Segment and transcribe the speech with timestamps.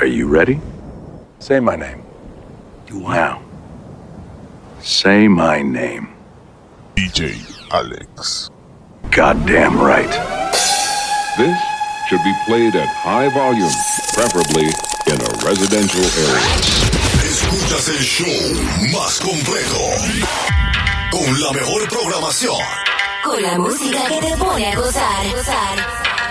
[0.00, 0.58] Are you ready?
[1.38, 2.02] Say my name.
[2.88, 3.14] You what?
[3.14, 3.42] Now.
[4.80, 6.08] Say my name.
[6.96, 7.36] DJ
[7.70, 8.50] Alex.
[9.10, 10.10] Goddamn right.
[11.36, 11.56] This
[12.08, 13.70] should be played at high volume,
[14.14, 14.64] preferably
[15.12, 16.50] in a residential area.
[17.22, 18.32] Escuchas el show
[18.96, 19.78] más completo.
[21.12, 22.56] Con la mejor programación.
[23.22, 25.30] Con la música que te pone a gozar.
[25.36, 26.21] gozar.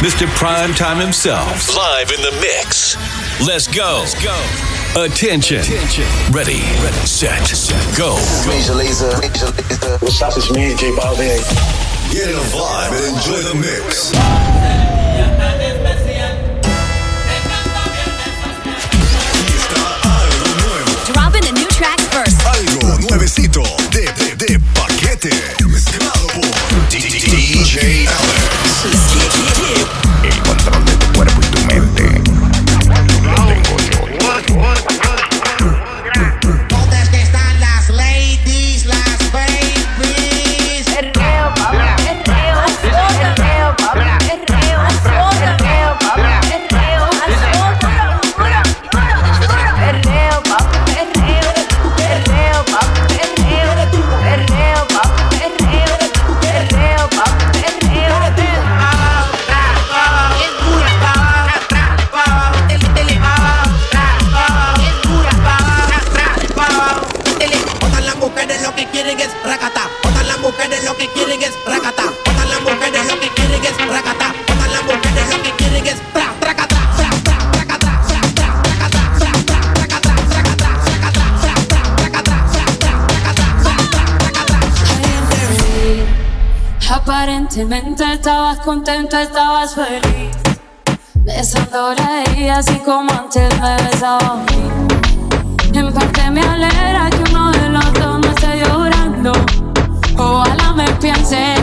[0.00, 0.26] Mr.
[0.36, 1.74] Primetime himself.
[1.74, 2.96] Live in the mix.
[3.46, 4.00] Let's go.
[4.04, 5.02] Let's go.
[5.02, 5.60] Attention.
[5.60, 6.04] Attention.
[6.30, 7.06] Ready, Ready.
[7.06, 7.98] set, set.
[7.98, 8.14] go.
[8.46, 9.06] Major Laser.
[9.20, 9.98] Major Laser.
[9.98, 10.36] What's up?
[10.36, 11.40] It's me, J Balvin.
[12.12, 15.03] Get in a vibe and enjoy the mix.
[87.54, 90.36] Aparentemente estabas contento, estabas feliz.
[91.14, 95.78] Besándola a así como antes me besaba a mí.
[95.78, 99.32] En parte me alegra que uno de los dos no esté llorando.
[100.18, 101.53] Ojalá me piense,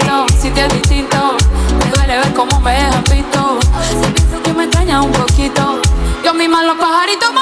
[0.00, 1.36] extraño tanto, si te es distinto.
[1.78, 3.58] Me duele ver cómo me dejan visto.
[3.88, 5.80] Si pienso que me extraña un poquito.
[6.24, 7.32] Yo misma los pajaritos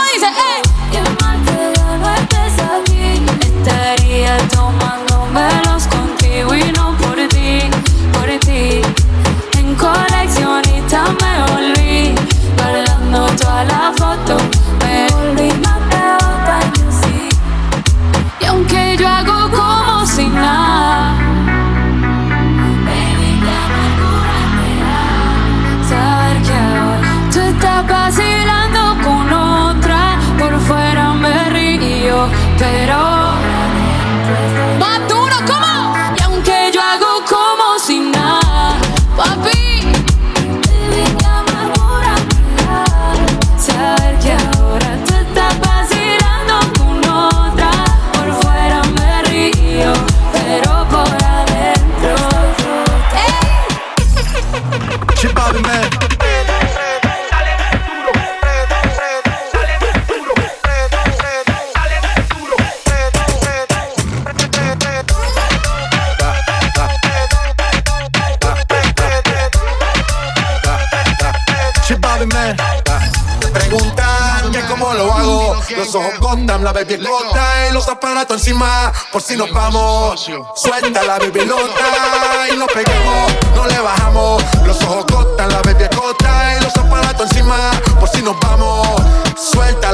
[79.12, 84.43] Por si nos vamos, suelta la baby lota y nos pegamos, no le bajamos.
[84.66, 87.70] Los ojos Gotham, la baby gota y los aparatos encima.
[87.99, 88.87] Por si nos vamos,
[89.34, 89.88] suelta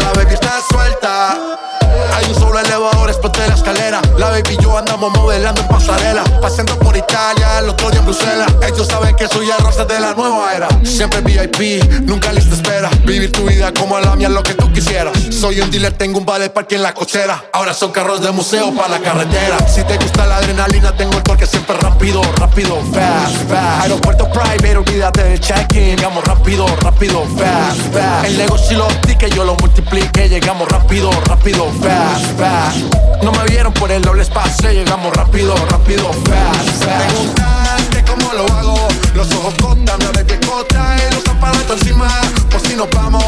[4.55, 6.25] y yo andamos modelando en pasarela.
[6.41, 8.53] Paseando por Italia el otro día en Bruselas.
[8.67, 10.69] Ellos saben que soy el de la nueva era.
[10.85, 12.91] Siempre VIP, nunca lista espera.
[13.05, 15.17] Vivir tu vida como la mía, lo que tú quisieras.
[15.31, 17.45] Soy un dealer, tengo un vale parque en la cochera.
[17.53, 19.57] Ahora son carros de museo para la carretera.
[19.69, 23.83] Si te gusta la adrenalina, tengo el torque siempre rápido, rápido, fast, fast.
[23.83, 25.97] Aeropuerto private, olvídate del check-in.
[25.97, 28.27] Llegamos rápido, rápido, fast, fast.
[28.27, 30.29] El negocio y los tickets yo lo multiplique.
[30.29, 33.23] Llegamos rápido, rápido, fast, fast.
[33.23, 34.44] No me vieron por el doble espacio,
[34.75, 37.07] llegamos rápido, rápido, fast, fast.
[37.09, 38.89] Preguntarte cómo lo hago.
[39.15, 42.09] Los ojos cortan, la baby cota y los aparatos encima.
[42.51, 43.25] Por si nos vamos,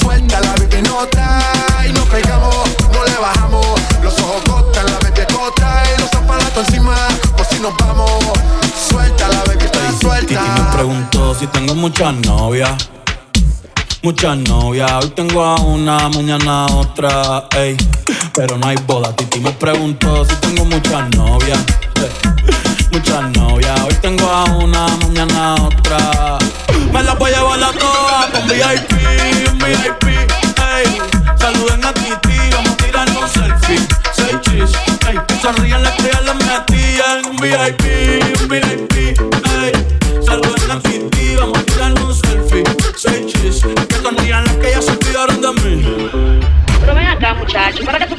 [0.00, 1.40] suelta la baby nota
[1.88, 2.56] y nos pegamos,
[2.92, 3.66] no le bajamos.
[4.02, 6.96] Los ojos cortan, la baby cota y los aparatos encima.
[7.36, 8.10] Por si nos vamos,
[8.88, 10.42] suelta la baby está Titi suelta.
[10.42, 12.88] me preguntó si tengo muchas novias.
[14.04, 17.76] Muchas novias, hoy tengo a una, mañana otra, ey.
[18.34, 19.14] Pero no hay boda.
[19.14, 21.60] Titi me preguntó si tengo muchas novias.
[21.94, 22.10] ey.
[22.90, 26.38] Muchas novias, hoy tengo a una, mañana otra.
[26.92, 28.92] Me las voy a llevar a todas con VIP,
[29.52, 30.98] un VIP, ey.
[31.38, 33.86] Saluden a Titi, vamos a tirarnos un selfie.
[34.12, 34.72] Seis chis,
[35.06, 35.16] ey.
[35.40, 37.24] Sonríen las ya les metían.
[37.30, 38.81] Un VIP, un VIP,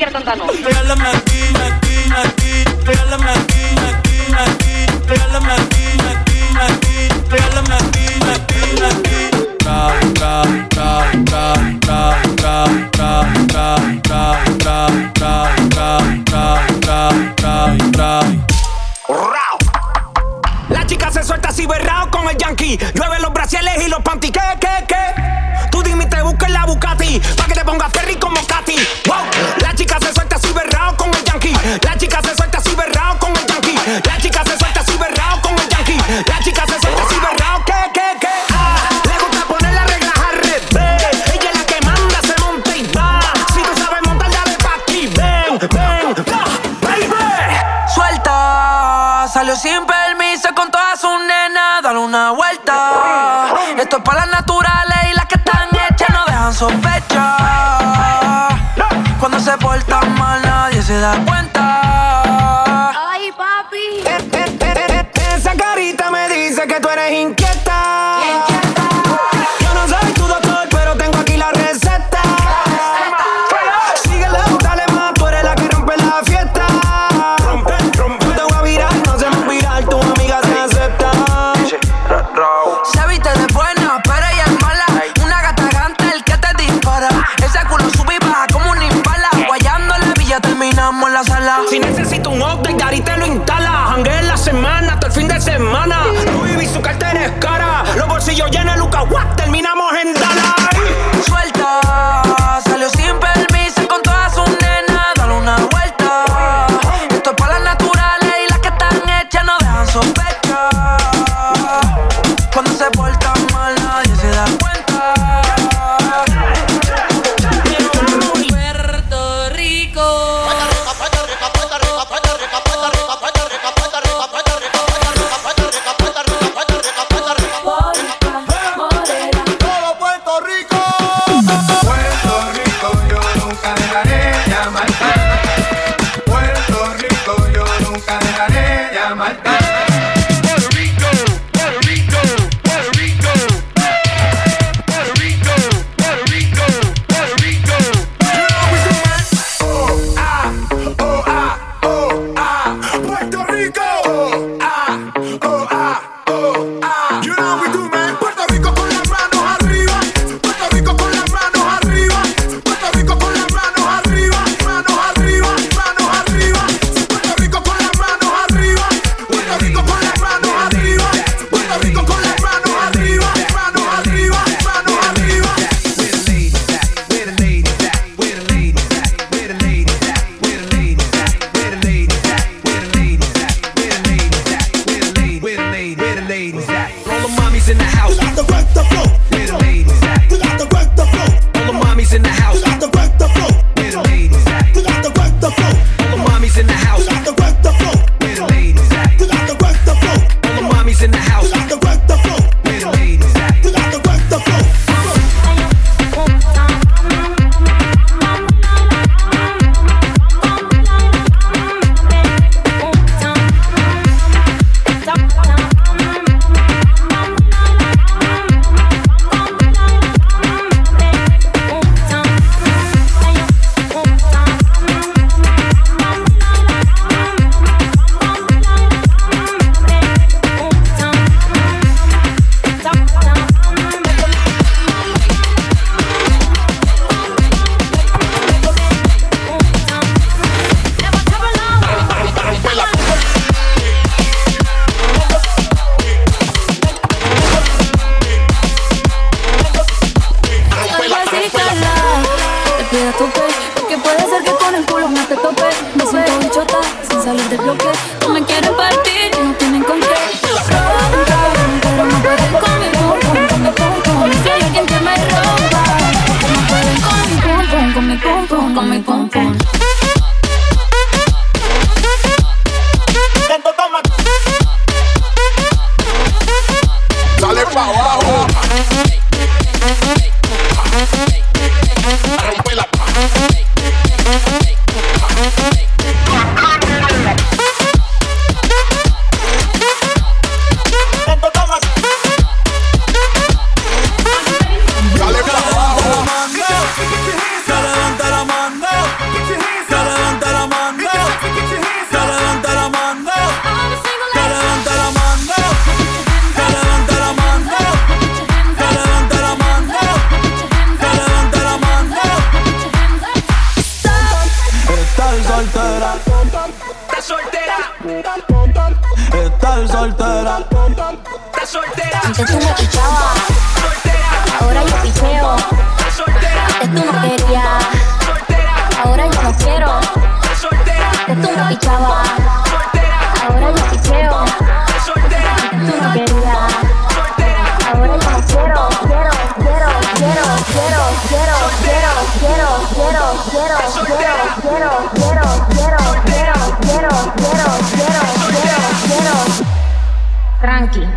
[0.04, 1.33] cualquier tontano.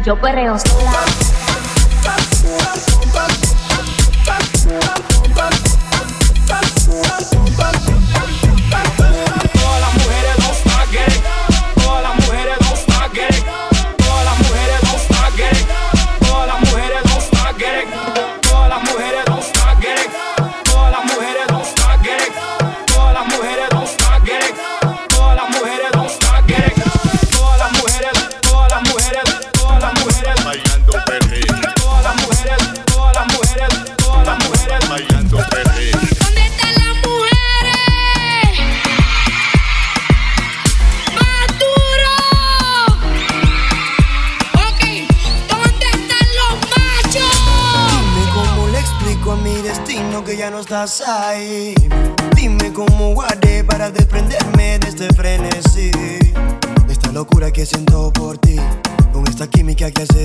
[0.06, 1.25] Yo perreo sola.
[52.36, 55.90] Dime cómo guardé para desprenderme de este frenesí.
[55.90, 58.54] De esta locura que siento por ti.
[59.12, 60.15] Con esta química que hace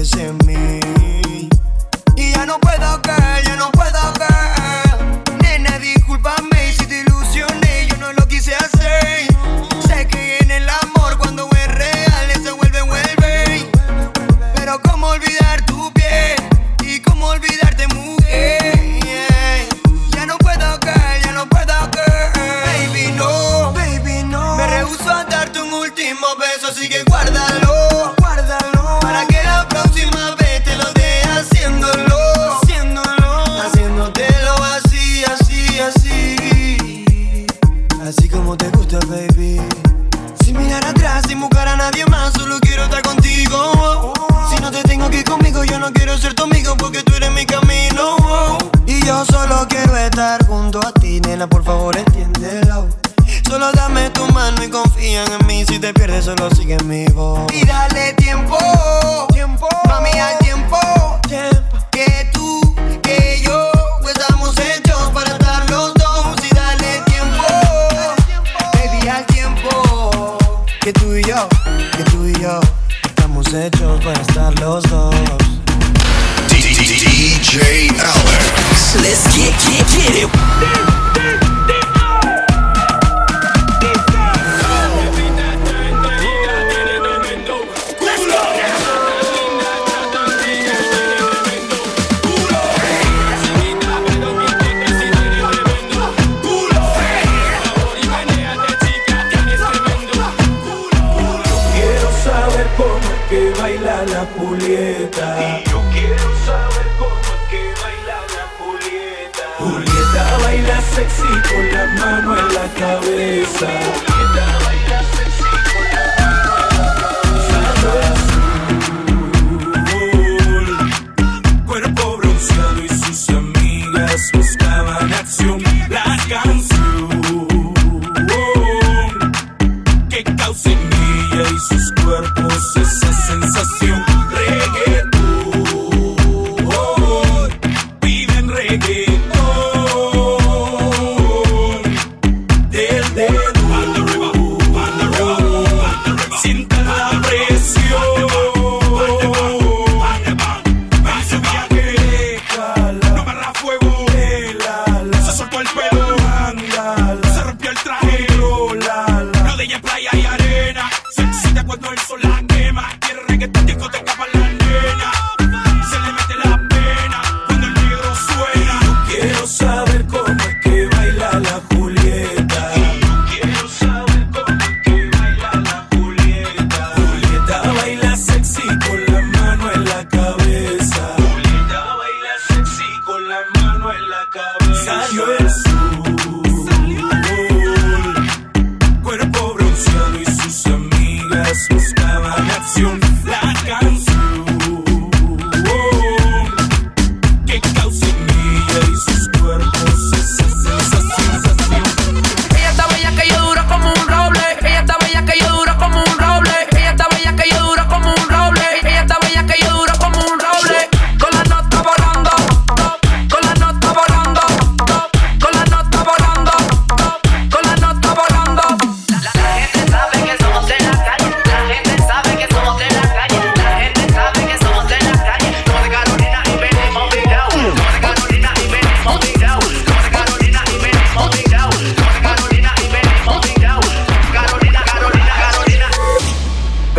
[104.51, 105.37] Julieta.
[105.39, 109.43] Y yo quiero saber cómo es que baila la Julieta.
[109.59, 114.20] Julieta baila sexy con la mano en la cabeza.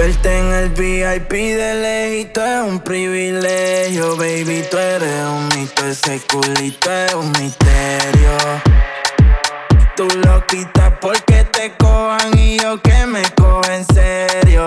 [0.03, 4.65] Verte en el VIP de lejito es un privilegio, baby.
[4.69, 8.37] Tú eres un mito, ese culito es un misterio.
[9.95, 14.67] Tú lo quitas porque te cojan y yo que me cojo en serio.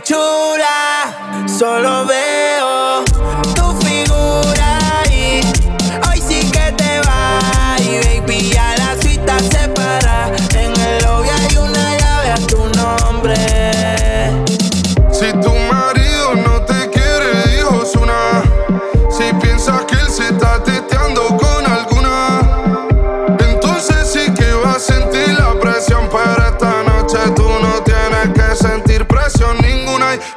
[0.00, 2.33] Chula, solo veo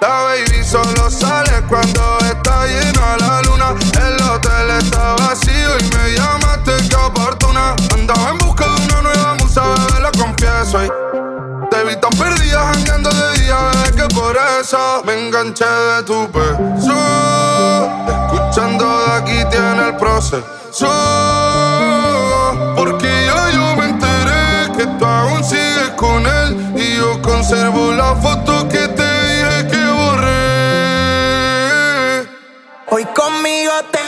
[0.01, 3.75] la baby solo sale cuando está llena la luna.
[3.93, 7.75] El hotel está vacío y me llamaste que oportuna.
[7.93, 10.79] Andaba en busca de una nueva musa, bebé, lo confieso.
[11.69, 16.29] Te vi tan perdida jangueando de día, bebé, que por eso me enganché de tu
[16.31, 16.93] peso.
[18.07, 20.43] Escuchando de aquí tiene el proceso.
[22.75, 26.73] Porque ya yo me enteré que tú aún sigues con él.
[26.77, 28.56] Y yo conservo la foto
[32.97, 34.06] Hoy conmigo te